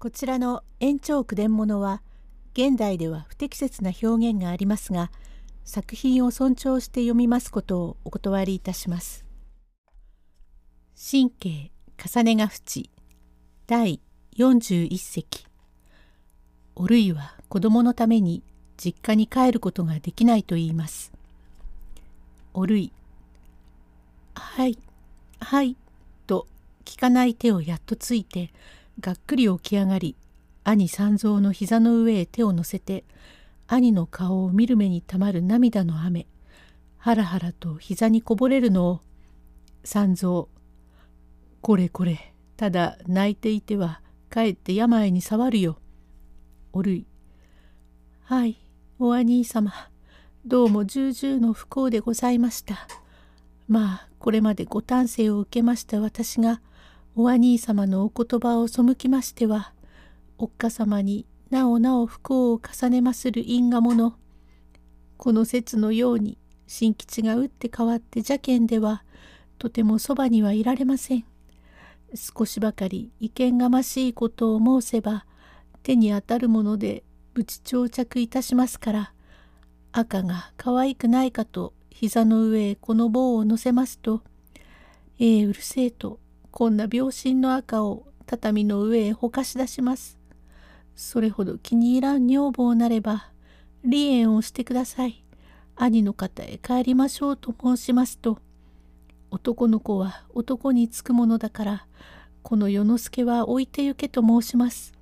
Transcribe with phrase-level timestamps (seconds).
[0.00, 2.00] こちらの延長句伝物は
[2.54, 5.10] 現代では不適切な表現がありますが
[5.62, 9.26] 作品を尊重して読みますことをお断りいたします。
[10.96, 11.70] 神経
[12.02, 12.88] 重ねが淵
[13.66, 14.00] 第
[14.38, 15.44] 41隻
[16.76, 18.42] おるいは子供のために
[18.78, 21.12] 実家に帰ることができないと言います。
[22.54, 22.90] おるい
[24.34, 24.78] はい
[25.40, 25.76] はい
[26.26, 26.46] と
[26.86, 28.50] 聞かない手をやっとついて
[29.00, 30.16] がっくり起き上がり
[30.64, 33.04] 兄三蔵の膝の上へ手を乗せて
[33.66, 36.26] 兄の顔を見る目にたまる涙の雨
[36.98, 39.00] はらはらと膝にこぼれるのを
[39.84, 40.46] 三蔵
[41.62, 45.78] これこれただ泣いていてはかえって病に障るよ。
[46.72, 47.06] おるい
[48.24, 48.58] はい
[48.98, 49.72] お兄様
[50.44, 52.86] どうも重々の不幸でございました。
[53.66, 56.60] まあこれまでご丹精を受けました私が
[57.16, 59.72] お兄様のお言葉を背きましては
[60.38, 64.16] おっかさまになおなお不幸を重ねまする因果者
[65.16, 69.02] この説のように新吉が打って変わって邪剣では
[69.58, 71.24] とてもそばにはいられません。
[72.14, 75.26] 少しばかり意見がましいことを申せば
[75.82, 79.12] 手に当たるものでぶち長着いたしますから
[79.92, 84.22] 赤が可愛くないかと膝の上へこの棒を乗せますと
[85.18, 86.18] 「ええうるせえ」と
[86.50, 90.18] こんな病身の赤を畳の上へほかし出します。
[90.94, 93.30] それほど気に入らん女房なれば
[93.82, 95.24] 離縁をしてください。
[95.76, 98.38] 兄の方へ帰りましょうと申しますと
[99.30, 101.86] 男の子は男につくものだから
[102.42, 104.92] この与之助は置いてゆけと申します。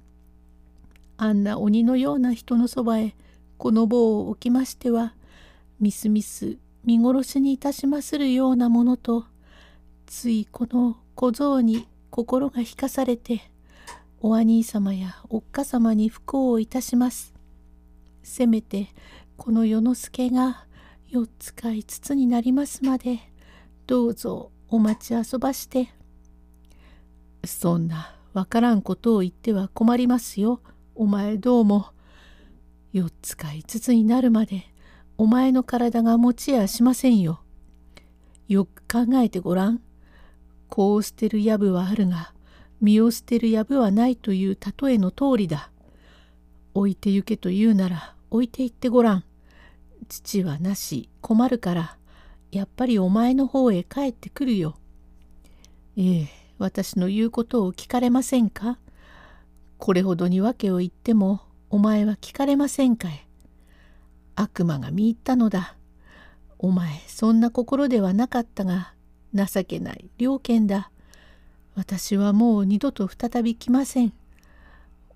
[1.17, 3.17] あんな鬼のような人のそばへ
[3.57, 5.15] この棒を置きましては
[5.81, 9.25] みすみす見殺しにいたしまするようなものと
[10.07, 13.41] ついこの小僧に心が引かされて
[14.21, 17.35] お兄様やおっかさまに不幸をいたします。
[18.23, 18.87] せめて
[19.37, 20.65] この与之助が
[21.11, 23.19] 4つか5つになりますまで
[23.89, 25.89] どうぞお待ち遊ばして。
[27.45, 30.61] そんなわからんことを言っては困りますよ。
[30.95, 31.87] お前どうも。
[32.95, 34.73] 4つか5つになるまで
[35.17, 37.41] お前の体が持ちやしませんよ。
[38.47, 39.83] よく考えてごらん。
[40.69, 42.33] 子を捨てる藪はあるが
[42.81, 45.71] 身を捨てる藪はないという例えの通りだ。
[46.75, 49.25] 置いてゆけと言うなら置いていってごらん。
[50.09, 51.97] 父はなし困るから
[52.53, 54.77] やっぱりお前の方へ帰ってくるよ。
[55.97, 56.29] ええ、
[56.59, 58.79] 私の言うことを聞かれませんか？
[59.79, 61.41] これほどに訳を言っても
[61.71, 63.27] お前は聞かれませんかい？
[64.37, 65.75] 悪魔が見入ったのだ。
[66.59, 68.95] お前そんな心ではなかったが
[69.35, 70.91] 情けない良犬だ。
[71.75, 74.13] 私はもう二度と再び来ません。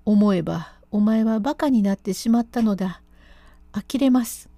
[0.05, 3.03] 思えばお前はバカになってしまったのだ。
[3.73, 4.53] 呆れます。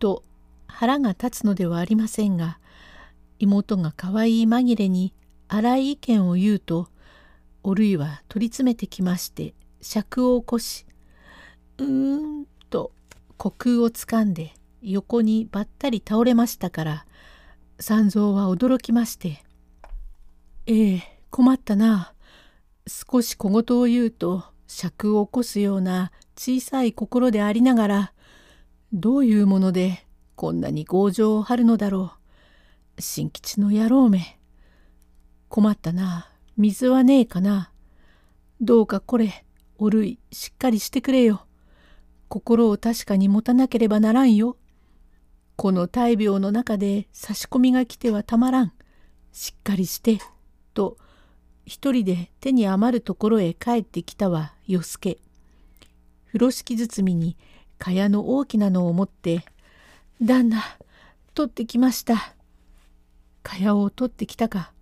[0.00, 0.24] と
[0.66, 2.58] 腹が立つのではありませんが
[3.38, 5.12] 妹が可愛い紛れに
[5.46, 6.88] 荒い意見を言うと
[7.62, 10.86] おるいは取り詰めてきまして尺を起こし
[11.78, 12.92] うーんと
[13.38, 17.06] 虚空をつかんで横にばったり倒れましたから
[17.80, 19.42] 三蔵は驚きまして
[20.66, 22.14] 「ええ困ったな
[22.86, 28.12] 少し小言を言うと尺を起こすような小さい心でありながら
[28.92, 30.06] どういうもので
[30.40, 32.14] こんなに強情を張るのだろ
[32.96, 33.02] う。
[33.02, 34.38] 新吉の野郎め。
[35.50, 36.30] 困ったな。
[36.56, 37.72] 水はねえかな。
[38.58, 39.44] どうかこれ、
[39.76, 41.46] おるい、しっかりしてくれよ。
[42.28, 44.56] 心を確かに持たなければならんよ。
[45.60, 48.72] この大病の中で差し込みが来てはたまらん。
[49.30, 50.16] しっかりして。
[50.72, 50.96] と、
[51.66, 55.18] 一人で手に余るところへ帰ってきたは与助。
[56.28, 57.36] 風呂敷包みに
[57.76, 59.44] 蚊帳の大きなのを持って
[60.22, 60.62] 旦那、
[61.34, 62.32] 取ってきました。
[63.42, 64.72] 蚊帳を取ってきたか。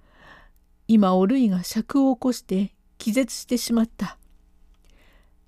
[0.86, 4.16] 今、おるいが尺を起こして気絶してしまった。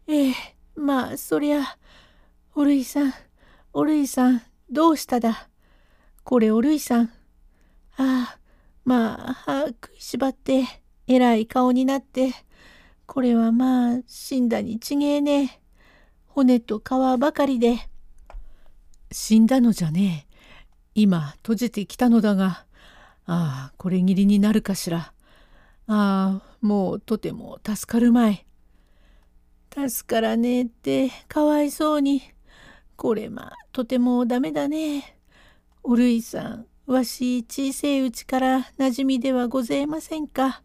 [0.08, 0.34] ええ、
[0.74, 1.78] まあ、そりゃ、
[2.56, 3.14] おるいさん、
[3.72, 5.48] おるいさん、どうしただ？
[6.22, 7.06] これおるいさん。
[7.96, 8.38] ああ、
[8.84, 10.64] まあ、歯食いしばって、
[11.08, 12.32] えらい顔になって、
[13.06, 15.60] これはまあ、死んだにちげえね。
[16.28, 17.78] 骨と皮ばかりで。
[19.10, 20.36] 死んだのじゃねえ。
[20.94, 22.64] 今閉じてきたのだが、
[23.26, 24.98] ああ、これぎりになるかしら。
[24.98, 25.12] あ
[25.88, 28.46] あ、もうとても助かるまい。
[29.88, 32.22] 助からねえってかわいそうに。
[33.00, 35.16] これまあとてもダメだね。
[35.82, 40.60] おるいさん、わし小せいうちからなじみではごぜえませんか。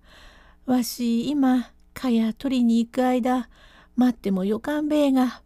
[0.66, 3.48] わし今蚊帳取りに行く間
[3.96, 5.44] 待ってもよかんべえが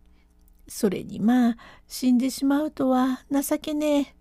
[0.68, 1.58] それにまあ
[1.88, 4.16] 死んでしまうとは情けねえ。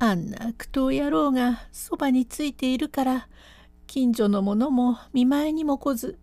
[0.00, 3.28] あんな悪党野郎がそばについているから
[3.86, 6.18] 近所の者も見舞いにも来ず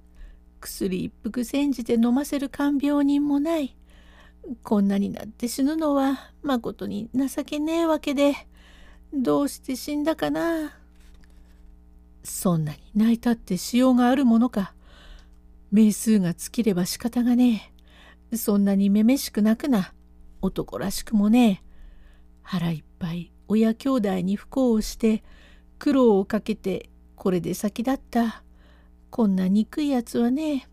[0.59, 3.75] 薬一服煎じて飲ませる看病人もない
[4.63, 8.35] こんなになって死ぬのはまことに情けねえわけで
[9.13, 10.75] どうして死んだかな。
[12.23, 14.73] そんなに泣いたってしようがあるものか。
[15.71, 17.73] 名数が尽きれば仕方がね
[18.31, 18.37] え。
[18.37, 19.93] そんなにめめしく泣くな。
[20.41, 21.69] 男らしくもねえ。
[22.43, 25.23] 腹いっぱい親兄弟に不幸をして
[25.77, 28.43] 苦労をかけてこれで先だった。
[29.09, 30.67] こんな憎いやつはねえ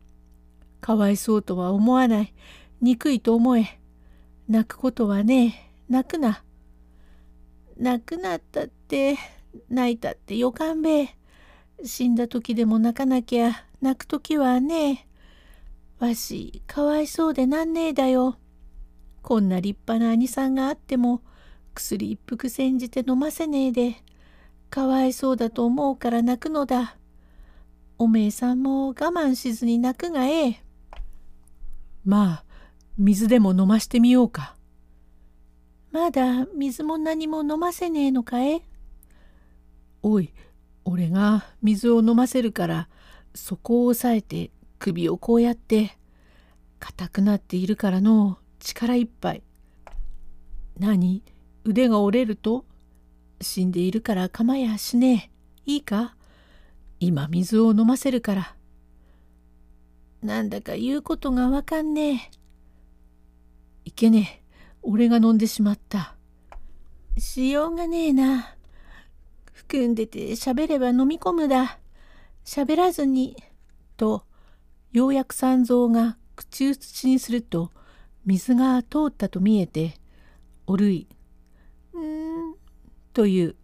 [0.83, 2.35] かわいそうとは思わない。
[2.81, 3.79] 憎いと思え。
[4.49, 5.53] 泣くことはねえ
[5.89, 6.43] 泣くな。
[7.77, 9.17] 泣くなったって
[9.69, 10.91] 泣いたってよかんべ。
[11.01, 11.17] え
[11.85, 15.07] 死んだ時でも泣かなきゃ泣く時はね
[16.01, 18.37] えわしかわいそうでなんねえだよ。
[19.23, 21.23] こんな立派な兄さんがあっても
[21.75, 23.97] 薬一服煎じて飲ませねえで。
[24.69, 26.97] かわいそうだと思うから泣くのだ。
[27.99, 30.63] おめえさんも我慢しずに泣くがええ。
[32.05, 32.46] まあ
[32.99, 34.57] 水でも飲ましてみようか。
[35.93, 38.61] まだ水も何も飲ませねえのかえ
[40.03, 40.33] おい
[40.85, 42.89] 俺が水を飲ませるから
[43.35, 45.97] そこを押さえて首をこうやって
[46.79, 49.43] 硬くなっているからの力いっぱい。
[50.79, 51.23] 何？
[51.65, 52.65] 腕が折れると
[53.41, 55.31] 死んでいるから構やしね
[55.67, 55.73] え。
[55.73, 56.15] いいか？
[57.01, 58.55] 今水を飲ませるから。
[60.23, 62.31] なんだか言うことがわかんねえ
[63.87, 64.47] いけねえ。
[64.83, 66.17] 俺が飲んでしまった。
[67.17, 68.57] しようがねえな。
[69.53, 71.79] 含んでて喋れば飲み込むだ。
[72.45, 73.37] 喋らずに。
[73.97, 74.25] と
[74.93, 77.71] ようやく三蔵が口移しにすると
[78.27, 79.95] 水が通ったと見えて
[80.67, 81.07] おるい。
[81.97, 82.55] ん。
[83.13, 83.55] という。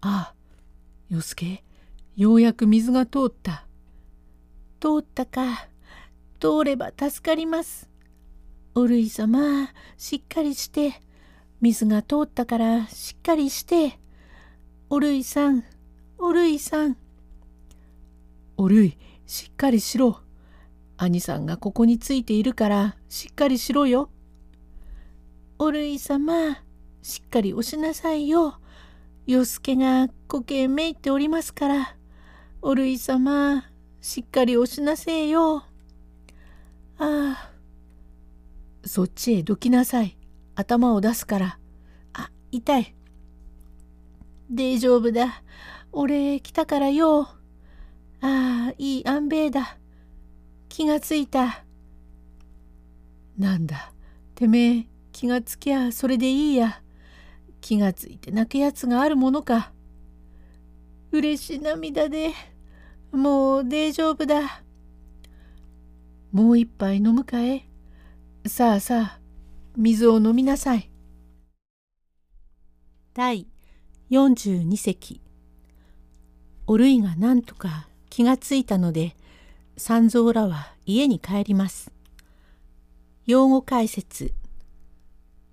[0.00, 0.34] ああ
[1.08, 1.62] 与助
[2.16, 3.64] ようやく水が通った。
[4.80, 5.68] 通ったか。
[6.40, 7.90] 通れば助かります。
[8.74, 11.00] おるい様しっかりして
[11.60, 13.98] 水が通ったからしっかりして
[14.88, 15.64] おるいさん
[16.18, 16.96] おるいさん
[18.56, 20.20] おるいしっかりしろ
[20.96, 24.10] 兄さんがここについているからしっかりしろよ
[25.58, 26.58] おるい様
[27.02, 28.58] しっかり押しなさいよ。
[29.26, 31.96] 与助がこけめいておりますから、
[32.62, 33.64] おるい様、
[34.00, 35.64] しっかり押しなせよ。
[36.98, 37.49] ああ。
[38.84, 40.16] そっちへどきなさい。
[40.54, 41.58] 頭を出すから。
[42.12, 42.94] あ、痛い。
[44.50, 45.42] 大丈夫だ。
[45.92, 47.28] 俺来たからよ。
[48.20, 49.78] ああ、いい安兵衛だ。
[50.68, 51.64] 気がついた。
[53.38, 53.92] なんだ、
[54.34, 56.82] てめえ気がつきゃそれでいいや。
[57.60, 59.72] 気がついて泣くやつがあるものか。
[61.12, 62.32] 嬉し涙で、
[63.12, 64.62] もう大丈夫だ。
[66.32, 67.69] もう一杯飲むかえ。
[68.46, 69.20] さあさあ、
[69.76, 70.90] 水を飲みなさい。
[73.12, 73.46] 第
[74.10, 75.20] 42席
[76.66, 79.14] おるいがなんとか気がついたので
[79.76, 81.92] 三蔵らは家に帰ります。
[83.26, 84.32] 用語解説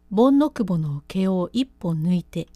[0.10, 2.48] 盆の久保の毛を一本抜いて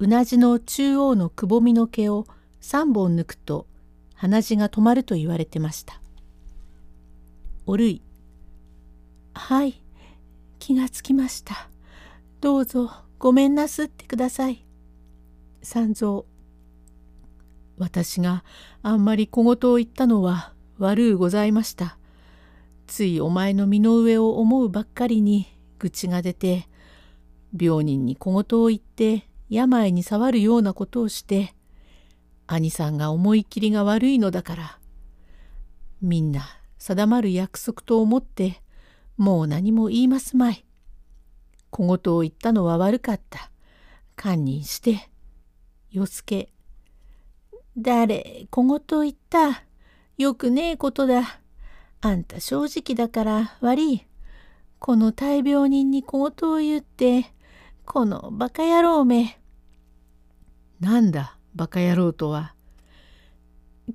[0.00, 2.26] うなじの中央のくぼみの毛を
[2.60, 3.68] 三本抜くと
[4.16, 6.00] 鼻血が止まると言われてました。
[7.64, 8.02] おるい
[9.52, 9.74] はい
[10.60, 11.68] 気がつきました。
[12.40, 14.64] どうぞごめんなすってください。
[15.62, 16.22] 三蔵
[17.76, 18.44] 私が
[18.82, 21.98] あんまり小言を言ったのは悪うございました。
[22.86, 25.46] ついお前の身の上を思うばっかりに
[25.78, 26.66] 口が出て
[27.54, 31.54] 病人に小言を言って病に障るようなことをして
[32.46, 34.78] 兄さんが思い切りが悪いのだから
[36.00, 36.40] みんな
[36.78, 38.61] 定まる約束と思って
[39.22, 40.64] もう何も言いますまい。
[41.70, 43.52] 小言を言ったのは悪かった。
[44.16, 45.08] 堪忍して。
[45.92, 46.52] 与助。
[47.78, 49.62] 誰、小言を言った？
[50.18, 51.38] よくねえことだ。
[52.00, 54.04] あんた正直だから悪い。
[54.80, 57.26] この大病人に小言を言って、
[57.86, 59.38] このバカ野郎め。
[60.80, 62.56] なんだ、バカ野郎とは？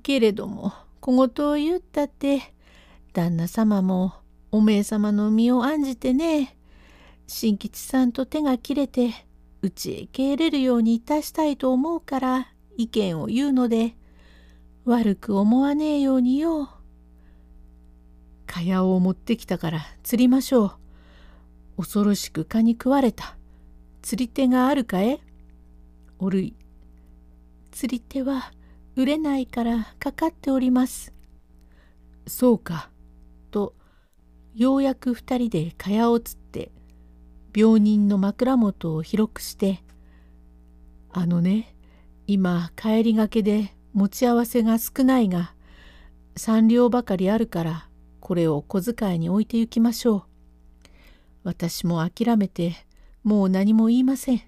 [0.02, 2.54] けれども、小言を言ったって、
[3.12, 4.14] 旦那様も
[4.50, 6.56] おめえ様の身を案じてね、
[7.26, 9.12] 新吉さんと手が切れて、
[9.60, 13.94] うちへ帰れるようにいたしたいと思うから意見を言うので、
[14.84, 16.70] 悪く思わねえようによ。
[18.46, 20.64] 蚊帳を持ってきたから釣りましょ
[21.76, 21.82] う。
[21.82, 23.36] 恐ろしく蚊に食われた。
[24.00, 25.20] 釣り手があるかえ？
[26.18, 26.54] おるい。
[27.70, 28.52] 釣り手は
[28.96, 31.12] 売れないからかかっております。
[32.26, 32.90] そうか。
[33.50, 33.74] と、
[34.58, 36.72] ようやく二人で蚊帳をつって、
[37.54, 39.84] 病人の枕元を広くして、
[41.12, 41.76] あのね、
[42.26, 45.54] 今帰りがけで持ち合わせが少ないが、
[46.36, 47.88] 三両ばかりあるから
[48.18, 50.22] これを小遣いに置いて行きましょう。
[51.44, 52.74] 私も諦めて
[53.22, 54.42] もう何も言いません。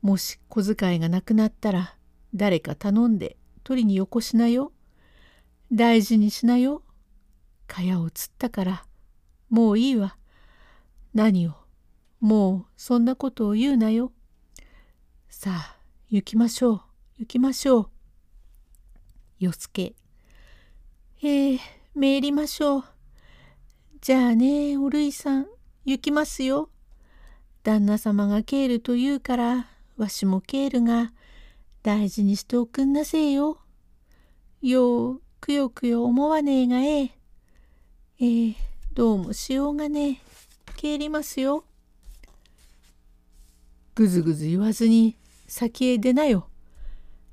[0.00, 1.94] もし小遣いがなくなったら
[2.34, 4.72] 誰か頼んで取りによこしなよ。
[5.70, 6.82] 大事にしなよ。
[7.66, 8.84] かやを釣ったから
[9.50, 10.16] もういいわ。
[11.12, 11.54] 何を？
[12.20, 14.12] もうそんなことを言うなよ。
[15.28, 15.76] さあ
[16.08, 16.82] 行きましょう
[17.18, 17.90] 行きましょう。
[19.44, 19.94] よすけ。
[21.22, 21.58] ええー
[21.92, 22.84] 参りましょう。
[24.00, 25.46] じゃあね、おるいさん、
[25.84, 26.70] 行きますよ。
[27.64, 29.66] 旦那様がケールと言うから、
[29.96, 31.12] わしもケールが
[31.82, 33.58] 大事にしておくんなせえよ。
[34.62, 37.10] よう、くよくよ思わねえがええ。
[38.20, 38.54] ええ、
[38.92, 40.20] どうもしようがね
[40.82, 40.98] え。
[40.98, 41.64] りますよ。
[43.94, 45.16] ぐずぐず言わずに
[45.46, 46.48] 先へ出なよ。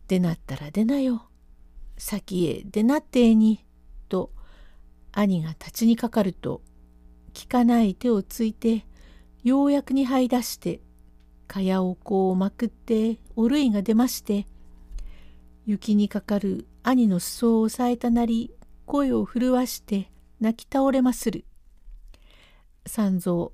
[0.08, 1.24] 出なったら出なよ。
[1.98, 3.66] 先へ出なってえに。
[4.08, 4.32] と
[5.12, 6.62] 兄が立ちにかかると
[7.36, 8.86] 効かない手をついて
[9.44, 10.80] ようやくに這い出して
[11.48, 14.46] かやをこうまくっておるいが出まして
[15.66, 18.54] 雪にかかる兄の裾を押さえたなり
[18.86, 21.47] 声を震わして泣き倒れまする。
[22.88, 23.51] 三蔵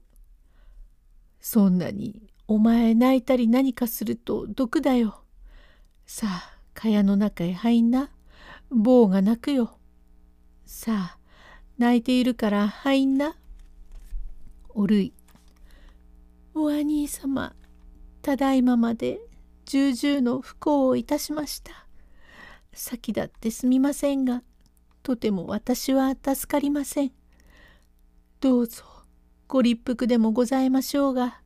[1.39, 5.23] そんなにお前泣いたり何かすると毒だよ。
[6.05, 8.09] さあ蚊帳の中へ入んな
[8.69, 9.77] 棒が泣くよ。
[10.65, 11.17] さあ
[11.77, 13.35] 泣いているから入んな。
[14.69, 15.13] おるい。
[16.55, 17.55] お兄様、
[18.21, 19.19] ただいままで
[19.65, 21.87] 重々の不幸をいたしました。
[22.73, 24.43] 先だってすみませんが、
[25.01, 27.11] とても私は助かりません。
[28.39, 28.92] どうぞ
[29.53, 31.39] ご立腹でもございましょうが、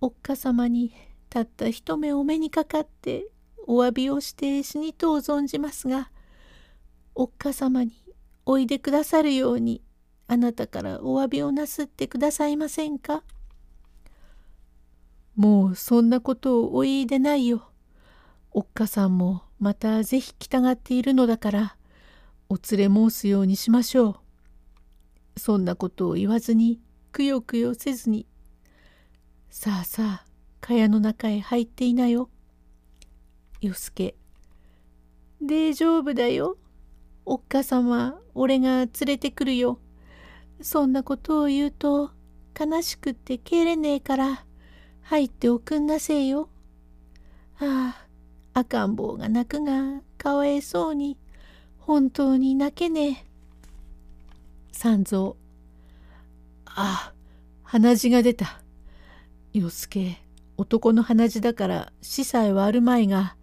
[0.00, 0.94] おっかさまに
[1.28, 3.26] たった一目お目にかかって
[3.66, 6.10] お詫びをして死にとう存じますが、
[7.14, 7.92] おっかさまに
[8.46, 9.82] おいでくださるように
[10.26, 13.22] あなたからお詫びをなすってくださいませんか？
[15.36, 17.68] もうそんなことをお言いでないよ。
[18.52, 21.76] おっかさんもまたぜひ来たがっているのだから
[22.48, 24.22] お連れ申すようにしましょ
[25.36, 25.38] う。
[25.38, 26.80] そんなことを言わずに
[27.18, 28.26] くよくよせずに
[29.50, 30.24] さあさあ
[30.60, 32.30] 蚊帳の中へ入っていなよ。
[33.60, 34.14] よすけ
[35.42, 36.58] 大丈夫だよ。
[37.24, 39.80] おっかさま俺が連れてくるよ。
[40.60, 42.12] そんなことを言うと
[42.56, 44.44] 悲しくって帰れねえから
[45.02, 46.48] 入っておくんなせえよ。
[47.58, 47.96] あ
[48.54, 51.18] あ赤ん坊が泣くがかわいそうに
[51.80, 53.16] 本当に泣けねえ。
[54.70, 55.34] 三蔵
[56.80, 57.12] あ
[57.64, 58.62] 鼻血が出た。
[59.52, 60.16] 与助
[60.56, 63.34] 男の鼻血だから死さえはあるまいが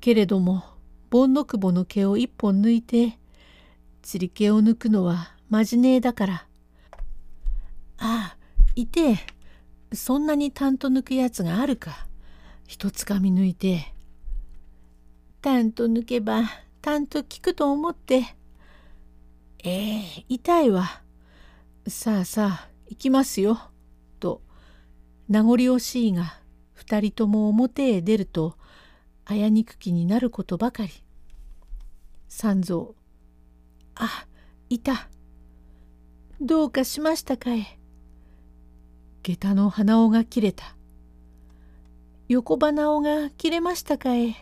[0.00, 0.62] けれども
[1.08, 3.18] ボンノクボの毛を一本抜いて、
[4.02, 6.46] ちり毛を抜くのはまじねえだから。
[7.98, 8.36] ああ、
[8.74, 9.16] いて
[9.92, 12.06] そんなにたんと抜くやつがあるか。
[12.66, 13.94] 一つかみ抜いて。
[15.40, 16.42] たんと抜けば
[16.82, 18.36] たんと効くと思って。
[19.62, 21.03] ええ、痛いわ。
[21.86, 23.60] さあさあ、行きますよ。
[24.18, 24.40] と、
[25.28, 26.40] 名残惜しいが、
[26.72, 28.56] 二人とも表へ出ると、
[29.26, 30.90] あやにく気になることばかり。
[32.26, 32.86] 三蔵。
[33.96, 34.26] あ、
[34.70, 35.10] いた。
[36.40, 37.78] どうかしましたかえ。
[39.22, 40.76] 下駄の鼻緒が切れた。
[42.28, 44.34] 横鼻緒が切れましたかえ。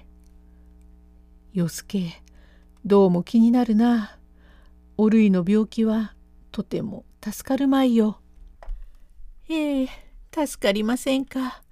[1.55, 2.23] 与助、
[2.85, 4.17] どうも気になるな。
[4.97, 6.15] おるいの病気は
[6.53, 8.21] とても助かるまいよ。
[9.49, 9.89] ええ、
[10.35, 11.63] 助かりませんか。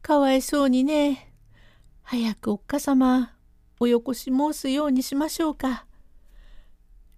[0.00, 1.34] かわいそうにね。
[2.02, 3.36] 早くおっかさま
[3.80, 5.84] およこし申すようにしましょうか。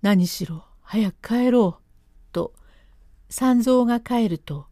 [0.03, 2.33] 何しろ早く帰ろう。
[2.33, 2.55] と
[3.29, 4.67] 三蔵が帰ると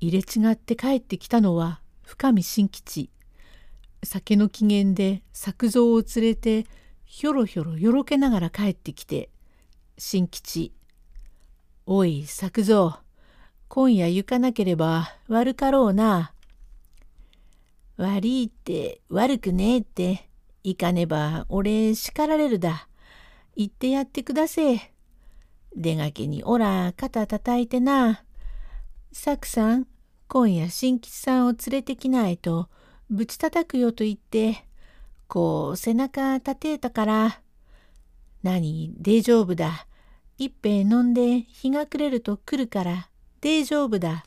[0.00, 3.10] 入れ違って帰ってきたのは深見新吉。
[4.02, 6.66] 酒の機嫌で作蔵を連れて
[7.04, 9.28] ひょろひょろよろけながら帰ってきて
[9.98, 10.72] 新吉
[11.92, 13.00] 「おい作蔵
[13.66, 16.32] 今夜行かなければ悪かろうな」
[17.98, 20.28] 悪いって悪くねえって
[20.62, 22.86] 行かねば俺叱られるだ。
[23.56, 24.92] 行ってやってくだせえ。
[25.74, 28.22] 出がけにおら肩叩いてな。
[29.10, 29.88] サクさん、
[30.28, 32.68] 今夜新吉さんを連れてきないと、
[33.10, 34.64] ぶち叩くよと言って、
[35.26, 37.42] こう背中立てたから、
[38.44, 39.88] 何、大丈夫だ。
[40.40, 43.10] 一杯飲んで日が暮れると来るから、
[43.42, 44.24] 大丈夫だ。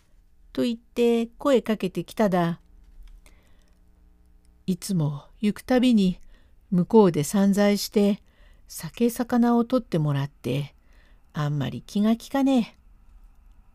[0.51, 2.59] と言って声かけてきただ。
[4.67, 6.19] いつも行くたびに
[6.69, 8.21] 向こうで散財して
[8.67, 10.75] 酒魚を取ってもらって
[11.33, 12.77] あんまり気が利かねえ。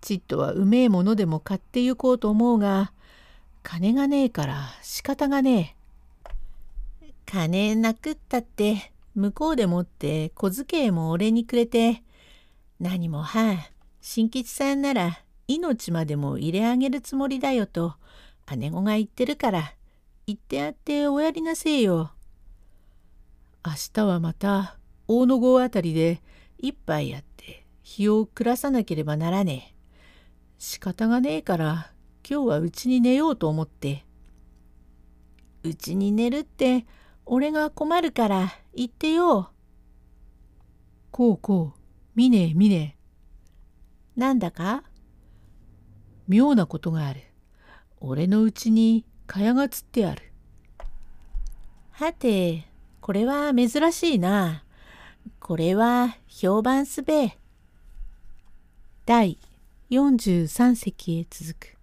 [0.00, 2.92] ちっとはうめえものでも買って行こうと思うが
[3.64, 5.74] 金がねえから仕方がね
[7.02, 7.12] え。
[7.26, 12.04] 金なくったって向こうでもって小遣いも俺にくれて
[12.80, 13.70] 何もはあ
[14.00, 17.94] 新吉さんなら命までも入れあげるつもりだよと
[18.56, 19.72] 姉子が言ってるから
[20.26, 22.12] 言ってやっておやりなせえよ。
[23.66, 26.22] 明日はまた大野郷あたりで
[26.58, 29.74] 一杯やって日を暮らさなければならねえ。
[30.58, 31.92] 仕方がねえから
[32.28, 34.04] 今日はうちに寝ようと思って。
[35.64, 36.86] うちに寝るって
[37.26, 39.50] 俺が困るから言ってよ。
[41.10, 41.77] こうこう、
[42.18, 42.96] 見ねえ見ね
[44.16, 44.20] え。
[44.20, 44.82] なんだか？
[46.26, 47.20] 妙なことがある。
[48.00, 50.32] 俺のうちに蚊帳がつってある。
[51.92, 52.66] はて、
[53.00, 54.64] これは珍しいな。
[55.38, 57.38] これは評判すべ。
[59.06, 59.38] 第
[59.90, 61.77] 43席へ続く。